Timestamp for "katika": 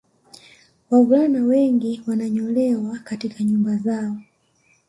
2.99-3.43